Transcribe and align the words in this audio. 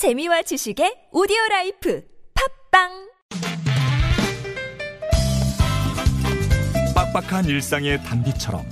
재미와 0.00 0.40
지식의 0.40 1.08
오디오 1.12 1.36
life 1.50 2.02
팟빵 2.70 2.88
빡빡한 6.94 7.44
일상의 7.44 8.02
단비처럼 8.04 8.64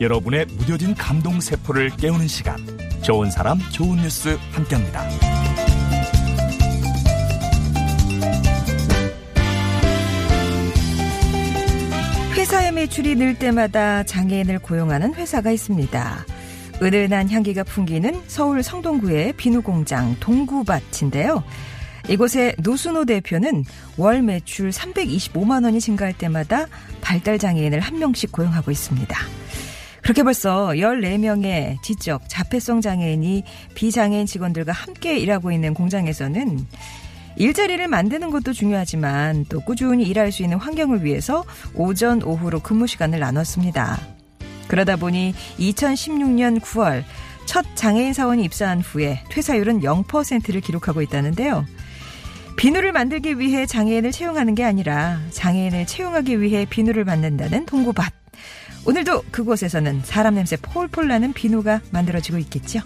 여러분의 0.00 0.46
무뎌진 0.46 0.94
감동 0.94 1.40
세포를 1.40 1.90
깨우는 1.96 2.28
시간 2.28 2.56
좋은 3.02 3.32
사람 3.32 3.58
좋은 3.72 3.96
뉴스 3.96 4.38
함께합니다. 4.52 5.02
회사의 12.36 12.70
매출이 12.70 13.16
늘 13.16 13.36
때마다 13.36 14.04
장애인을 14.04 14.60
고용하는 14.60 15.14
회사가 15.14 15.50
있습니다. 15.50 16.35
은은한 16.82 17.30
향기가 17.30 17.64
풍기는 17.64 18.22
서울 18.26 18.62
성동구의 18.62 19.32
비누 19.34 19.62
공장 19.62 20.14
동구밭인데요. 20.20 21.42
이곳의 22.08 22.56
노순호 22.58 23.06
대표는 23.06 23.64
월 23.96 24.22
매출 24.22 24.70
325만 24.70 25.64
원이 25.64 25.80
증가할 25.80 26.12
때마다 26.12 26.66
발달 27.00 27.38
장애인을 27.38 27.80
한 27.80 27.98
명씩 27.98 28.30
고용하고 28.30 28.70
있습니다. 28.70 29.16
그렇게 30.02 30.22
벌써 30.22 30.68
14명의 30.68 31.82
지적, 31.82 32.28
자폐성 32.28 32.80
장애인이 32.80 33.42
비장애인 33.74 34.26
직원들과 34.26 34.70
함께 34.70 35.18
일하고 35.18 35.50
있는 35.50 35.74
공장에서는 35.74 36.64
일자리를 37.36 37.88
만드는 37.88 38.30
것도 38.30 38.52
중요하지만 38.52 39.46
또 39.48 39.60
꾸준히 39.60 40.04
일할 40.04 40.30
수 40.30 40.42
있는 40.42 40.58
환경을 40.58 41.04
위해서 41.04 41.44
오전, 41.74 42.22
오후로 42.22 42.60
근무 42.60 42.86
시간을 42.86 43.18
나눴습니다. 43.18 44.15
그러다 44.68 44.96
보니 44.96 45.34
2016년 45.58 46.60
9월 46.60 47.04
첫 47.46 47.64
장애인 47.74 48.12
사원이 48.12 48.44
입사한 48.44 48.80
후에 48.80 49.22
퇴사율은 49.30 49.80
0%를 49.80 50.60
기록하고 50.60 51.02
있다는데요. 51.02 51.64
비누를 52.56 52.92
만들기 52.92 53.38
위해 53.38 53.66
장애인을 53.66 54.12
채용하는 54.12 54.54
게 54.54 54.64
아니라 54.64 55.20
장애인을 55.30 55.86
채용하기 55.86 56.40
위해 56.40 56.66
비누를 56.68 57.04
만든다는 57.04 57.66
동구밭. 57.66 58.12
오늘도 58.86 59.24
그곳에서는 59.30 60.02
사람 60.04 60.36
냄새 60.36 60.56
폴폴 60.56 61.08
나는 61.08 61.32
비누가 61.32 61.80
만들어지고 61.90 62.38
있겠죠. 62.38 62.80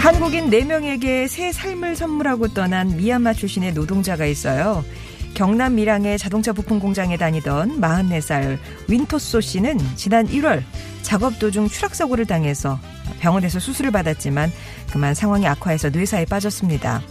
한국인 0.00 0.48
4명에게 0.48 1.28
새 1.28 1.52
삶을 1.52 1.94
선물하고 1.94 2.48
떠난 2.54 2.96
미얀마 2.96 3.34
출신의 3.34 3.74
노동자가 3.74 4.24
있어요. 4.24 4.84
경남 5.34 5.76
밀양의 5.76 6.18
자동차 6.18 6.52
부품 6.52 6.80
공장에 6.80 7.16
다니던 7.16 7.80
44살 7.80 8.58
윈토소 8.88 9.40
씨는 9.40 9.78
지난 9.96 10.26
1월 10.26 10.62
작업 11.02 11.38
도중 11.38 11.68
추락사고를 11.68 12.26
당해서 12.26 12.78
병원에서 13.20 13.58
수술을 13.60 13.90
받았지만 13.90 14.50
그만 14.90 15.14
상황이 15.14 15.46
악화해서 15.46 15.90
뇌사에 15.90 16.24
빠졌습니다. 16.24 17.02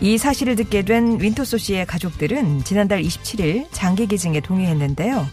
이 0.00 0.18
사실을 0.18 0.56
듣게 0.56 0.82
된 0.82 1.20
윈토소 1.20 1.56
씨의 1.56 1.86
가족들은 1.86 2.64
지난달 2.64 3.02
27일 3.02 3.66
장기 3.72 4.06
기증에 4.06 4.40
동의했는데요. 4.40 5.26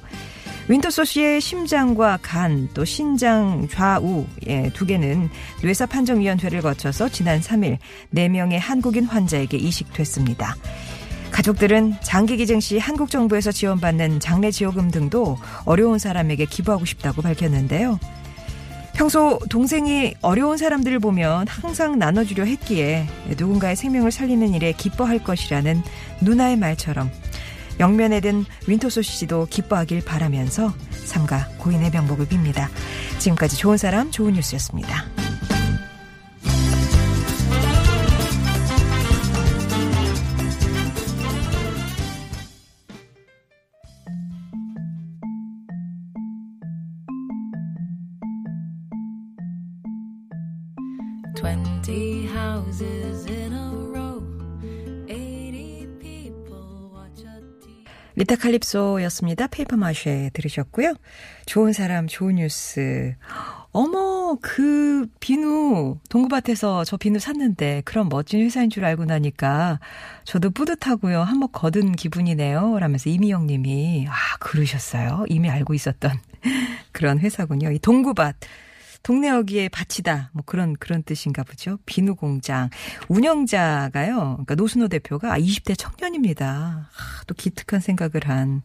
윈터소 0.69 1.03
씨의 1.03 1.41
심장과 1.41 2.19
간, 2.21 2.69
또 2.73 2.85
신장 2.85 3.67
좌우 3.69 4.25
예, 4.47 4.71
두 4.73 4.85
개는 4.85 5.29
뇌사 5.61 5.85
판정위원회를 5.87 6.61
거쳐서 6.61 7.09
지난 7.09 7.41
3일 7.41 7.79
4명의 8.15 8.57
한국인 8.59 9.03
환자에게 9.03 9.57
이식됐습니다. 9.57 10.55
가족들은 11.33 11.95
장기 12.01 12.37
기증 12.37 12.59
시 12.59 12.77
한국 12.77 13.09
정부에서 13.09 13.51
지원받는 13.51 14.19
장례 14.19 14.51
지원금 14.51 14.91
등도 14.91 15.37
어려운 15.65 15.97
사람에게 15.97 16.45
기부하고 16.45 16.85
싶다고 16.85 17.23
밝혔는데요. 17.23 17.99
평소 18.93 19.39
동생이 19.49 20.13
어려운 20.21 20.57
사람들을 20.57 20.99
보면 20.99 21.47
항상 21.47 21.97
나눠주려 21.97 22.45
했기에 22.45 23.07
누군가의 23.37 23.75
생명을 23.75 24.11
살리는 24.11 24.53
일에 24.53 24.71
기뻐할 24.73 25.23
것이라는 25.23 25.81
누나의 26.21 26.57
말처럼 26.57 27.09
영면에 27.79 28.19
든 28.21 28.45
윈터소 28.67 29.01
씨도 29.01 29.47
기뻐하길 29.49 30.05
바라면서 30.05 30.71
삼가 30.91 31.47
고인의 31.57 31.89
명복을 31.89 32.27
빕니다. 32.27 32.67
지금까지 33.17 33.57
좋은 33.57 33.77
사람 33.77 34.11
좋은 34.11 34.33
뉴스였습니다. 34.33 35.12
Twenty 51.43 52.25
houses 52.25 53.27
in 53.29 53.51
a 53.51 53.69
row, 53.91 54.23
eighty 55.09 55.85
people 55.99 56.89
watch 56.95 57.21
a 57.25 57.41
TV. 57.59 57.83
리타 58.15 58.37
칼립소였습니다. 58.37 59.47
페이퍼 59.47 59.75
마쉐 59.75 60.29
들으셨고요. 60.31 60.93
좋은 61.45 61.73
사람, 61.73 62.07
좋은 62.07 62.35
뉴스. 62.35 63.15
어머, 63.73 64.37
그 64.41 65.05
비누, 65.19 65.97
동구밭에서 66.09 66.85
저 66.85 66.95
비누 66.95 67.19
샀는데 67.19 67.81
그런 67.83 68.07
멋진 68.07 68.39
회사인 68.39 68.69
줄 68.69 68.85
알고 68.85 69.03
나니까 69.03 69.81
저도 70.23 70.49
뿌듯하고요. 70.49 71.23
한몫 71.23 71.51
거둔 71.51 71.91
기분이네요. 71.91 72.79
라면서 72.79 73.09
이미영 73.09 73.47
님이, 73.47 74.07
아, 74.09 74.13
그러셨어요. 74.39 75.25
이미 75.27 75.49
알고 75.49 75.73
있었던 75.73 76.13
그런 76.93 77.19
회사군요. 77.19 77.71
이 77.71 77.79
동구밭. 77.79 78.37
동네 79.03 79.27
여기에 79.27 79.69
밭이다. 79.69 80.31
뭐 80.33 80.43
그런, 80.45 80.75
그런 80.77 81.03
뜻인가 81.03 81.43
보죠. 81.43 81.77
비누 81.85 82.15
공장. 82.15 82.69
운영자가요. 83.09 84.15
그러니까 84.15 84.55
노순호 84.55 84.87
대표가 84.87 85.37
20대 85.37 85.77
청년입니다. 85.77 86.89
아, 86.89 87.23
또 87.27 87.33
기특한 87.35 87.79
생각을 87.81 88.27
한. 88.27 88.63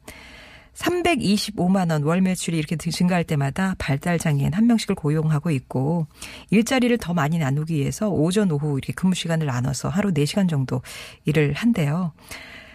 325만 0.75 1.91
원 1.91 2.05
월 2.05 2.21
매출이 2.21 2.57
이렇게 2.57 2.77
증가할 2.77 3.25
때마다 3.25 3.75
발달 3.79 4.17
장애인 4.17 4.55
한 4.55 4.69
명씩을 4.69 4.95
고용하고 4.95 5.51
있고 5.51 6.07
일자리를 6.51 6.97
더 6.99 7.15
많이 7.15 7.39
나누기 7.39 7.75
위해서 7.75 8.09
오전 8.09 8.53
오후 8.53 8.79
이렇게 8.79 8.93
근무 8.93 9.17
시간을 9.17 9.49
나눠서 9.49 9.89
하루 9.89 10.13
4시간 10.13 10.49
정도 10.49 10.81
일을 11.25 11.53
한대요. 11.55 12.13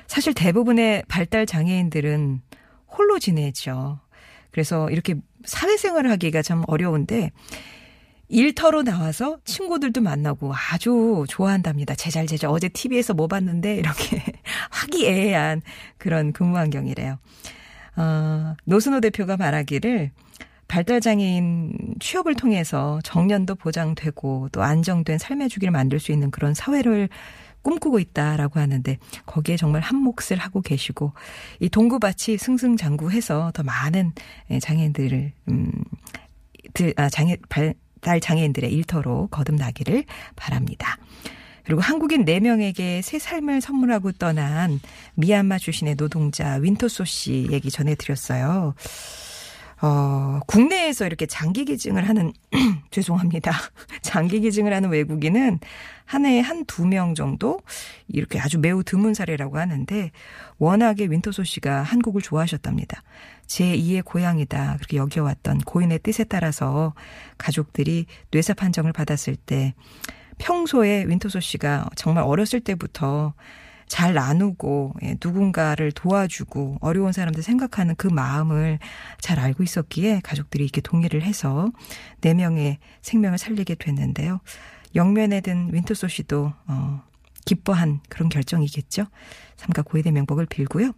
사실 0.08 0.34
대부분의 0.34 1.04
발달 1.08 1.46
장애인들은 1.46 2.42
홀로 2.88 3.20
지내죠. 3.20 4.00
그래서 4.54 4.90
이렇게 4.90 5.16
사회생활을 5.44 6.10
하기가 6.12 6.42
참 6.44 6.64
어려운데 6.68 7.32
일터로 8.30 8.84
나와서 8.84 9.38
친구들도 9.44 10.02
만나고 10.02 10.54
아주 10.54 11.26
좋아한답니다. 11.28 11.96
제잘제잘 11.96 12.50
어제 12.50 12.70
TV에서 12.70 13.14
뭐 13.14 13.28
봤는데 13.28 13.76
이렇게 13.76 14.24
화기애애한 14.72 15.62
그런 15.98 16.32
근무 16.32 16.58
환경이래요. 16.58 17.18
어, 17.98 18.56
노순호 18.64 19.02
대표가 19.02 19.38
말하기를 19.38 20.12
발달장애인 20.68 21.96
취업을 22.00 22.36
통해서 22.36 23.00
정년도 23.04 23.56
보장되고 23.56 24.50
또 24.52 24.64
안정된 24.64 25.18
삶의 25.18 25.50
주기를 25.50 25.72
만들 25.72 26.00
수 26.00 26.12
있는 26.12 26.32
그런 26.32 26.54
사회를 26.54 27.10
꿈꾸고 27.64 28.00
있다라고 28.00 28.60
하는데 28.60 28.98
거기에 29.26 29.58
정말 29.58 29.82
한 29.82 29.98
몫을 29.98 30.38
하고 30.38 30.62
계시고 30.62 31.14
이 31.60 31.70
동구밭이 31.70 32.38
승승장구해서 32.38 33.52
더 33.54 33.64
많은 33.64 34.12
장애인들을 34.62 35.32
음, 35.50 35.72
들, 36.74 36.94
아, 36.98 37.10
장애, 37.10 37.38
발 37.50 37.74
달 38.04 38.20
장애인들의 38.20 38.72
일터로 38.72 39.28
거듭나기를 39.32 40.04
바랍니다. 40.36 40.98
그리고 41.64 41.80
한국인 41.80 42.26
4명에게 42.26 43.02
새 43.02 43.18
삶을 43.18 43.62
선물하고 43.62 44.12
떠난 44.14 44.82
미얀마 45.16 45.58
출신의 45.58 45.96
노동자 45.96 46.56
윈터소 46.56 47.06
씨 47.06 47.48
얘기 47.52 47.72
전해드렸어요. 47.72 48.76
어, 49.86 50.40
국내에서 50.48 51.06
이렇게 51.06 51.26
장기 51.26 51.66
기증을 51.66 52.08
하는, 52.08 52.32
죄송합니다. 52.90 53.52
장기 54.02 54.40
기증을 54.40 54.74
하는 54.74 54.90
외국인은 54.90 55.60
한 56.06 56.26
해에 56.26 56.40
한 56.40 56.64
두 56.66 56.86
명 56.86 57.16
정도 57.16 57.60
이렇게 58.08 58.40
아주 58.40 58.60
매우 58.60 58.82
드문 58.84 59.14
사례라고 59.14 59.58
하는데 59.58 60.12
워낙에 60.58 61.08
윈터소 61.08 61.44
씨가 61.44 61.84
한국을 61.84 62.22
좋아하셨답니다. 62.22 63.04
제 63.46 63.76
2의 63.76 64.06
고향이다. 64.06 64.76
그렇게 64.78 64.96
여겨왔던 64.98 65.60
고인의 65.60 66.00
뜻에 66.00 66.24
따라서 66.24 66.94
가족들이 67.38 68.06
뇌사 68.32 68.54
판정을 68.54 68.94
받았을 68.94 69.36
때 69.36 69.74
평소에 70.38 71.06
윈터소 71.10 71.42
씨가 71.42 71.90
정말 71.98 72.24
어렸을 72.24 72.62
때부터 72.62 73.34
잘 73.94 74.16
나누고 74.16 74.96
예, 75.04 75.18
누군가를 75.24 75.92
도와주고 75.92 76.80
어려운 76.82 77.12
사람들 77.12 77.44
생각하는 77.44 77.94
그 77.96 78.08
마음을 78.08 78.80
잘 79.22 79.40
알고 79.40 79.62
있었기에 79.62 80.22
가족들이 80.24 80.64
이렇게 80.64 80.82
동의를 80.82 81.22
해서 81.22 81.72
네 82.22 82.34
명의 82.34 82.80
생명을 83.04 83.38
살리게 83.38 83.76
됐는데요. 83.76 84.40
영면에 84.96 85.42
든 85.42 85.72
윈터소 85.72 86.08
씨도 86.08 86.54
어 86.66 87.04
기뻐한 87.46 88.00
그런 88.10 88.30
결정이겠죠. 88.30 89.06
삼가 89.58 89.82
고해의 89.84 90.12
명복을 90.12 90.46
빌고요. 90.46 90.92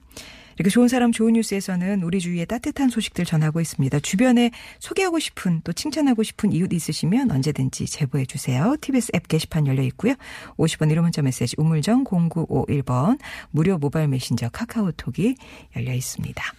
이렇게 0.57 0.69
좋은 0.69 0.87
사람 0.87 1.11
좋은 1.11 1.33
뉴스에서는 1.33 2.03
우리 2.03 2.19
주위에 2.19 2.45
따뜻한 2.45 2.89
소식들 2.89 3.25
전하고 3.25 3.59
있습니다. 3.59 3.99
주변에 3.99 4.51
소개하고 4.79 5.19
싶은 5.19 5.61
또 5.63 5.73
칭찬하고 5.73 6.23
싶은 6.23 6.53
이웃 6.53 6.71
있으시면 6.71 7.29
언제든지 7.29 7.85
제보해 7.87 8.25
주세요. 8.25 8.75
TBS 8.79 9.11
앱 9.15 9.27
게시판 9.27 9.67
열려 9.67 9.83
있고요. 9.83 10.13
50원 10.57 10.93
1호 10.93 11.01
문자 11.01 11.21
메시지 11.21 11.55
우물정 11.57 12.05
0951번 12.05 13.19
무료 13.51 13.77
모바일 13.77 14.07
메신저 14.07 14.49
카카오톡이 14.49 15.35
열려 15.75 15.93
있습니다. 15.93 16.55